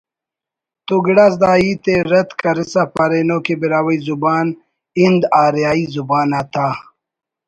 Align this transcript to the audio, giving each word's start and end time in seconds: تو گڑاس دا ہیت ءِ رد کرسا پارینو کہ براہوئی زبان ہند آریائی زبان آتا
تو 0.85 0.95
گڑاس 1.05 1.33
دا 1.41 1.51
ہیت 1.61 1.85
ءِ 1.93 1.95
رد 2.11 2.29
کرسا 2.41 2.83
پارینو 2.95 3.37
کہ 3.45 3.53
براہوئی 3.59 3.97
زبان 4.07 4.47
ہند 4.99 5.21
آریائی 5.43 5.83
زبان 5.95 6.29
آتا 6.39 6.67